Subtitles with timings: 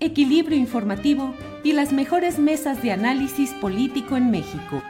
[0.00, 4.82] equilibrio informativo y las mejores mesas de análisis político en México.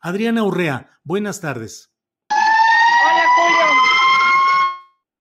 [0.00, 1.94] Adriana Urrea, buenas tardes.
[2.30, 3.66] Hola Julio.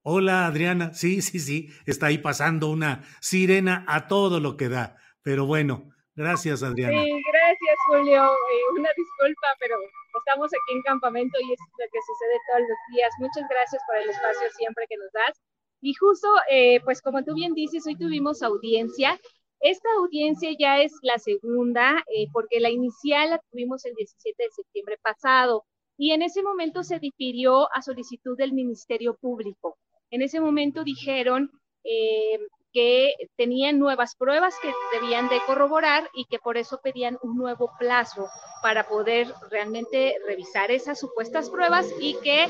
[0.03, 4.97] Hola Adriana, sí, sí, sí, está ahí pasando una sirena a todo lo que da.
[5.21, 7.03] Pero bueno, gracias Adriana.
[7.03, 8.25] Sí, gracias Julio.
[8.25, 9.77] Eh, una disculpa, pero
[10.17, 13.11] estamos aquí en campamento y es lo que sucede todos los días.
[13.19, 15.39] Muchas gracias por el espacio siempre que nos das.
[15.81, 19.19] Y justo, eh, pues como tú bien dices, hoy tuvimos audiencia.
[19.59, 24.49] Esta audiencia ya es la segunda, eh, porque la inicial la tuvimos el 17 de
[24.51, 25.65] septiembre pasado
[25.97, 29.77] y en ese momento se difirió a solicitud del Ministerio Público.
[30.11, 31.49] En ese momento dijeron
[31.83, 32.39] eh,
[32.73, 37.71] que tenían nuevas pruebas que debían de corroborar y que por eso pedían un nuevo
[37.79, 38.27] plazo
[38.61, 42.47] para poder realmente revisar esas supuestas pruebas y que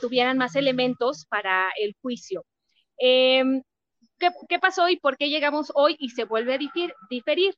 [0.00, 2.44] tuvieran más elementos para el juicio.
[2.98, 3.62] Em,
[4.18, 6.58] ¿qué, ¿qué, pasó y por qué llegamos hoy y se vuelve a
[7.10, 7.54] diferir?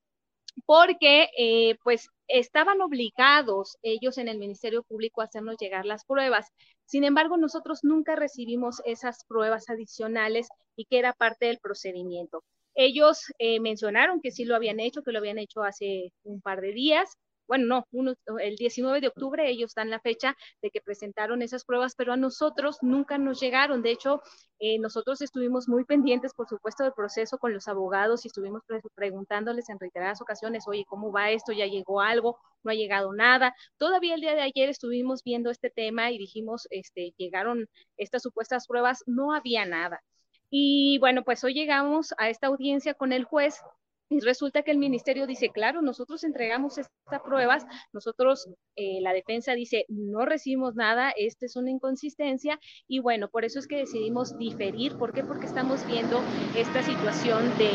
[0.66, 6.48] Porque eh, pues estaban obligados ellos en el Ministerio Público a hacernos llegar las pruebas.
[6.86, 12.44] Sin embargo, nosotros nunca recibimos esas pruebas adicionales y que era parte del procedimiento.
[12.74, 16.60] Ellos eh, mencionaron que sí lo habían hecho, que lo habían hecho hace un par
[16.60, 20.80] de días, bueno, no, uno, el 19 de octubre ellos dan la fecha de que
[20.80, 23.82] presentaron esas pruebas, pero a nosotros nunca nos llegaron.
[23.82, 24.22] De hecho,
[24.58, 28.80] eh, nosotros estuvimos muy pendientes, por supuesto, del proceso con los abogados y estuvimos pre
[28.94, 31.52] preguntándoles en reiteradas ocasiones, oye, ¿cómo va esto?
[31.52, 32.38] ¿Ya llegó algo?
[32.62, 33.54] ¿No ha llegado nada?
[33.78, 38.66] Todavía el día de ayer estuvimos viendo este tema y dijimos, este, llegaron estas supuestas
[38.66, 40.02] pruebas, no había nada.
[40.50, 43.60] Y bueno, pues hoy llegamos a esta audiencia con el juez
[44.08, 49.54] y resulta que el ministerio dice, claro, nosotros entregamos estas pruebas, nosotros, eh, la defensa
[49.54, 54.36] dice, no recibimos nada, esta es una inconsistencia y bueno, por eso es que decidimos
[54.38, 54.96] diferir.
[54.98, 55.24] ¿Por qué?
[55.24, 56.22] Porque estamos viendo
[56.56, 57.70] esta situación de,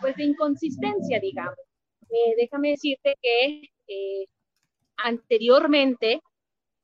[0.00, 1.58] pues, de inconsistencia, digamos.
[2.08, 4.26] Eh, déjame decirte que eh,
[4.96, 6.20] anteriormente,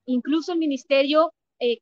[0.07, 1.33] incluso el ministerio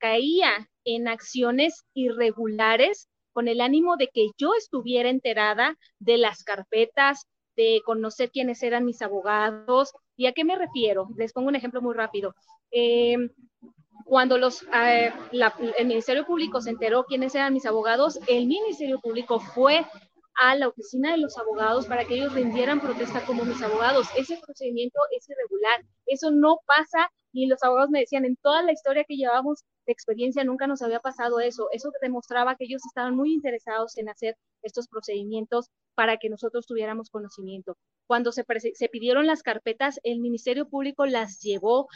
[0.00, 7.28] caía en acciones irregulares con el ánimo de que yo estuviera enterada de las carpetas,
[7.54, 9.92] de conocer quiénes eran mis abogados.
[10.16, 11.06] ¿Y a qué me refiero?
[11.16, 12.34] Les pongo un ejemplo muy rápido.
[12.72, 13.16] Eh,
[14.04, 14.64] cuando los,
[15.30, 19.86] la, el Ministerio Público se enteró quiénes eran mis abogados, el Ministerio Público fue
[20.34, 24.08] a la oficina de los abogados para que ellos rindieran protesta como mis abogados.
[24.16, 25.84] Ese procedimiento es irregular.
[26.06, 27.08] Eso no pasa
[27.44, 30.82] y los abogados me decían, en toda la historia que llevamos de experiencia nunca nos
[30.82, 31.68] había pasado eso.
[31.72, 37.10] Eso demostraba que ellos estaban muy interesados en hacer estos procedimientos para que nosotros tuviéramos
[37.10, 37.76] conocimiento.
[38.06, 38.44] Cuando se,
[38.90, 41.88] pidieron las carpetas, el Ministerio Público las llevó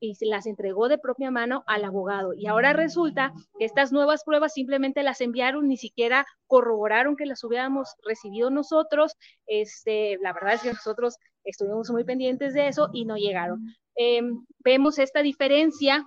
[0.00, 2.32] y las entregó de propia mano al abogado.
[2.34, 7.44] Y ahora resulta que estas nuevas pruebas simplemente las enviaron, ni siquiera corroboraron que las
[7.44, 9.14] hubiéramos recibido nosotros.
[9.46, 13.64] Este, la verdad es que nosotros estuvimos muy pendientes de eso y no llegaron.
[13.96, 14.20] Eh,
[14.64, 16.04] vemos esta diferencia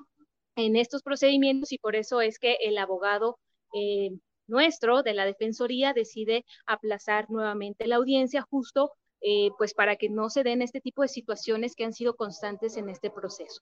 [0.55, 3.39] en estos procedimientos y por eso es que el abogado
[3.73, 4.11] eh,
[4.47, 8.91] nuestro de la Defensoría decide aplazar nuevamente la audiencia justo
[9.21, 12.75] eh, pues para que no se den este tipo de situaciones que han sido constantes
[12.75, 13.61] en este proceso.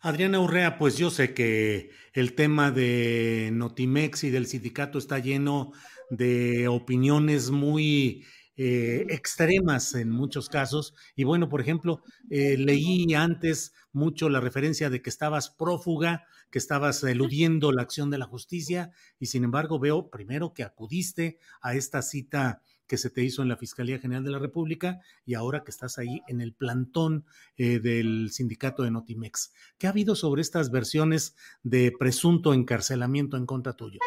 [0.00, 5.72] Adriana Urrea, pues yo sé que el tema de Notimex y del sindicato está lleno
[6.10, 8.24] de opiniones muy
[8.56, 10.94] eh, extremas en muchos casos.
[11.14, 16.58] Y bueno, por ejemplo, eh, leí antes mucho la referencia de que estabas prófuga, que
[16.58, 21.74] estabas eludiendo la acción de la justicia, y sin embargo veo primero que acudiste a
[21.74, 25.64] esta cita que se te hizo en la Fiscalía General de la República y ahora
[25.64, 27.24] que estás ahí en el plantón
[27.56, 29.52] eh, del sindicato de Notimex.
[29.78, 33.98] ¿Qué ha habido sobre estas versiones de presunto encarcelamiento en contra tuyo?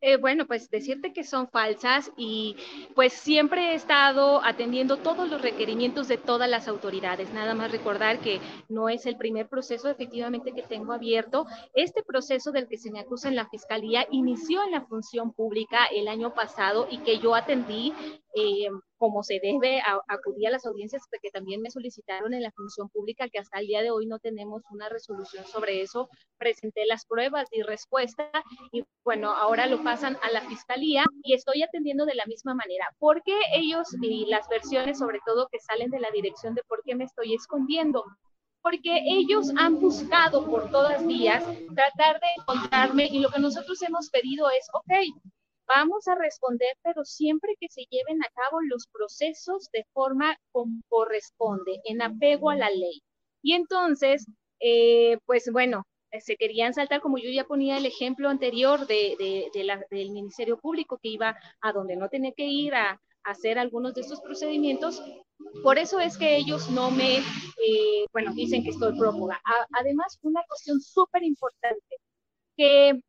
[0.00, 2.56] Eh, bueno, pues decirte que son falsas y
[2.94, 7.32] pues siempre he estado atendiendo todos los requerimientos de todas las autoridades.
[7.32, 11.46] Nada más recordar que no es el primer proceso efectivamente que tengo abierto.
[11.74, 15.86] Este proceso del que se me acusa en la Fiscalía inició en la función pública
[15.86, 17.92] el año pasado y que yo atendí
[18.36, 18.68] eh,
[18.98, 23.28] como se debe acudir a las audiencias que también me solicitaron en la función pública,
[23.28, 26.08] que hasta el día de hoy no tenemos una resolución sobre eso.
[26.36, 28.30] Presenté las pruebas y respuesta
[28.72, 32.86] y bueno, ahora lo pasan a la fiscalía y estoy atendiendo de la misma manera.
[32.98, 36.82] ¿Por qué ellos y las versiones, sobre todo que salen de la dirección de por
[36.84, 38.04] qué me estoy escondiendo?
[38.60, 41.44] porque ellos han buscado por todas vías
[41.74, 44.92] tratar de encontrarme y lo que nosotros hemos pedido es, ok,
[45.68, 50.80] Vamos a responder, pero siempre que se lleven a cabo los procesos de forma como
[50.88, 53.02] corresponde, en apego a la ley.
[53.42, 54.26] Y entonces,
[54.60, 59.50] eh, pues bueno, eh, se querían saltar, como yo ya ponía el ejemplo anterior de,
[59.90, 64.00] del Ministerio Público, que iba a donde no tenía que ir a, hacer algunos de
[64.00, 65.02] estos procedimientos.
[65.62, 69.38] Por eso es que ellos no me, eh, bueno, dicen que estoy prófuga.
[69.78, 71.96] además, una cuestión súper importante,
[72.56, 73.00] que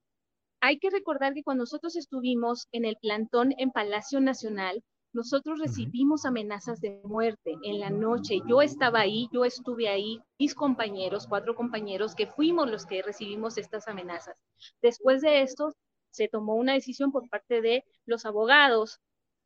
[0.62, 6.26] hay que recordar que cuando nosotros estuvimos en el plantón en Palacio Nacional, nosotros recibimos
[6.26, 8.42] amenazas de muerte en la noche.
[8.48, 13.58] Yo estaba ahí, yo estuve ahí, mis compañeros, cuatro compañeros, que fuimos los que recibimos
[13.58, 14.38] estas amenazas.
[14.82, 15.74] Después de esto,
[16.12, 19.00] se tomó una decisión por parte de los abogados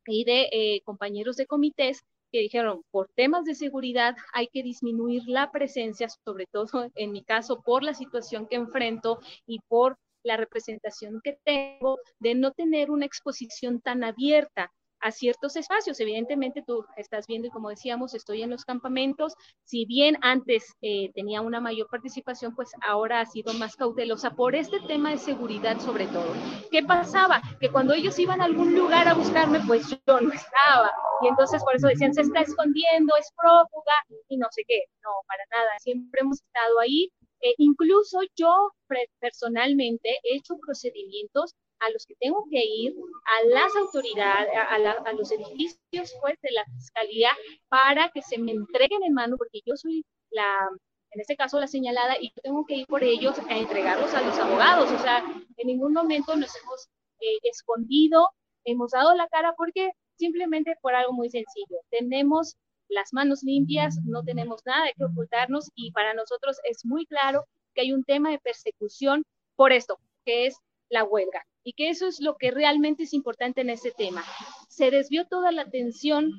[0.06, 5.22] y de eh, compañeros de comités que dijeron, por temas de seguridad hay que disminuir
[5.26, 10.36] la presencia, sobre todo en mi caso, por la situación que enfrento y por la
[10.36, 14.72] representación que tengo de no tener una exposición tan abierta
[15.04, 16.00] a ciertos espacios.
[16.00, 19.34] Evidentemente tú estás viendo y como decíamos, estoy en los campamentos.
[19.64, 24.54] Si bien antes eh, tenía una mayor participación, pues ahora ha sido más cautelosa por
[24.54, 26.32] este tema de seguridad sobre todo.
[26.70, 27.42] ¿Qué pasaba?
[27.60, 30.90] Que cuando ellos iban a algún lugar a buscarme, pues yo no estaba.
[31.20, 33.92] Y entonces por eso decían, se está escondiendo, es prófuga
[34.28, 34.84] y no sé qué.
[35.02, 35.78] No, para nada.
[35.80, 37.12] Siempre hemos estado ahí
[37.58, 38.72] incluso yo
[39.20, 42.94] personalmente he hecho procedimientos a los que tengo que ir
[43.24, 47.30] a las autoridades, a, los edificios pues, de la fiscalía
[47.68, 50.68] para que se me entreguen en mano, porque yo soy la,
[51.10, 54.22] en este caso la señalada, y yo tengo que ir por ellos a entregarlos a
[54.22, 54.90] los abogados.
[54.90, 55.24] O sea,
[55.56, 56.88] en ningún momento nos hemos
[57.20, 58.28] eh, escondido,
[58.64, 61.78] hemos dado la cara porque simplemente por algo muy sencillo.
[61.90, 62.56] Tenemos
[62.88, 67.82] las manos limpias, no tenemos nada que ocultarnos y para nosotros es muy claro que
[67.82, 69.24] hay un tema de persecución
[69.56, 70.56] por esto, que es
[70.88, 71.44] la huelga.
[71.64, 74.22] Y que eso es lo que realmente es importante en este tema.
[74.68, 76.30] Se desvió toda la atención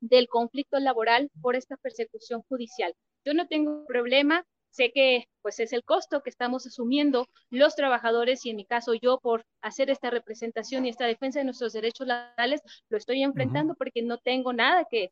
[0.00, 2.94] del conflicto laboral por esta persecución judicial.
[3.24, 4.44] Yo no tengo problema
[4.76, 8.92] sé que pues es el costo que estamos asumiendo los trabajadores y en mi caso
[8.94, 13.74] yo por hacer esta representación y esta defensa de nuestros derechos laborales lo estoy enfrentando
[13.74, 15.10] porque no tengo nada que,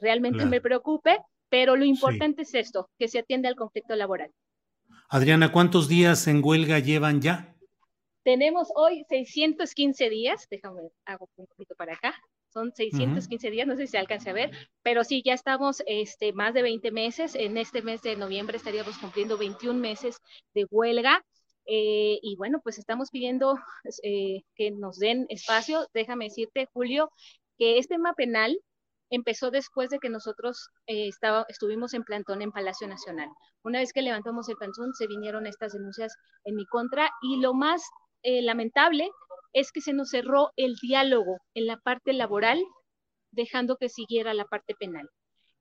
[0.00, 1.18] realmente me preocupe,
[1.48, 4.30] pero lo importante es esto, que se atiende al conflicto laboral.
[5.08, 7.54] Adriana, ¿cuántos días en huelga llevan ya?
[8.22, 12.14] Tenemos hoy 615 días, déjame hago un poquito para acá,
[12.52, 14.50] son 615 días, no sé si se alcance a ver,
[14.82, 18.98] pero sí, ya estamos este, más de 20 meses, en este mes de noviembre estaríamos
[18.98, 20.18] cumpliendo 21 meses
[20.54, 21.24] de huelga.
[21.64, 23.56] Eh, y bueno, pues estamos pidiendo
[24.02, 25.86] eh, que nos den espacio.
[25.94, 27.10] Déjame decirte, Julio,
[27.56, 28.58] que este tema penal
[29.10, 33.28] empezó después de que nosotros eh, estaba, estuvimos en plantón en Palacio Nacional.
[33.62, 37.54] Una vez que levantamos el plantón, se vinieron estas denuncias en mi contra y lo
[37.54, 37.82] más
[38.24, 39.10] lamentable
[39.52, 42.62] es que se nos cerró el diálogo en la parte laboral,
[43.30, 45.08] dejando que siguiera la parte penal.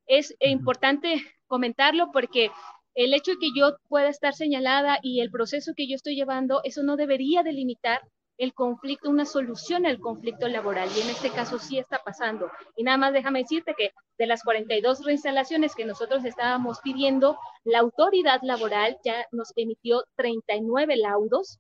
[0.08, 2.52] Es importante comentarlo porque
[2.96, 6.62] el hecho de que yo pueda estar señalada y el proceso que yo estoy llevando,
[6.64, 8.02] eso no debería delimitar
[8.38, 10.90] el conflicto, una solución al conflicto laboral.
[10.96, 12.50] Y en este caso sí está pasando.
[12.76, 17.80] Y nada más déjame decirte que de las 42 reinstalaciones que nosotros estábamos pidiendo, la
[17.80, 21.60] autoridad laboral ya nos emitió 39 laudos,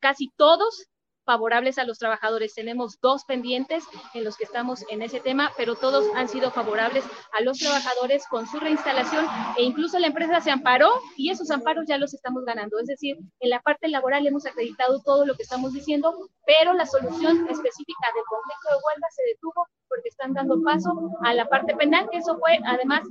[0.00, 0.86] casi todos
[1.24, 2.54] favorables a los trabajadores.
[2.54, 7.04] Tenemos dos pendientes en los que estamos en ese tema, pero todos han sido favorables
[7.32, 9.26] a los trabajadores con su reinstalación
[9.56, 12.78] e incluso la empresa se amparó y esos amparos ya los estamos ganando.
[12.78, 16.14] Es decir, en la parte laboral hemos acreditado todo lo que estamos diciendo,
[16.46, 20.90] pero la solución específica del conflicto de huelga se detuvo porque están dando paso
[21.22, 23.02] a la parte penal, que eso fue además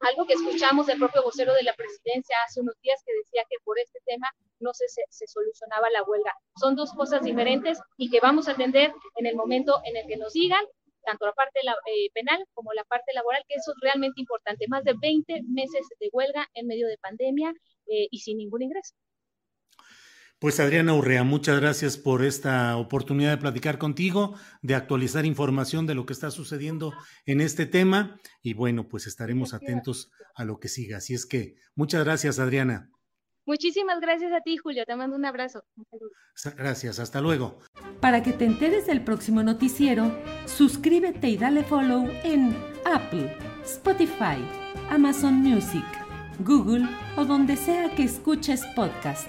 [0.00, 3.56] algo que escuchamos del propio vocero de la presidencia hace unos días que decía que
[3.64, 4.28] por este tema
[4.60, 6.34] no se, se, solucionaba la huelga.
[6.56, 10.16] Son dos cosas diferentes y que vamos a atender en el momento en el que
[10.16, 10.64] nos digan,
[11.04, 14.66] tanto la parte eh, penal como la parte laboral, que eso es realmente importante.
[14.68, 17.52] Más de 20 meses de huelga en medio de pandemia
[17.86, 18.94] eh, y sin ningún ingreso.
[20.40, 25.96] Pues Adriana Urrea, muchas gracias por esta oportunidad de platicar contigo, de actualizar información de
[25.96, 26.92] lo que está sucediendo
[27.26, 30.98] en este tema y bueno, pues estaremos atentos a lo que siga.
[30.98, 32.88] Así es que muchas gracias Adriana.
[33.46, 34.84] Muchísimas gracias a ti, Julio.
[34.86, 35.64] Te mando un abrazo.
[36.56, 37.58] Gracias, hasta luego.
[38.00, 40.16] Para que te enteres del próximo noticiero,
[40.46, 44.38] suscríbete y dale follow en Apple, Spotify,
[44.88, 45.84] Amazon Music,
[46.40, 49.28] Google o donde sea que escuches podcast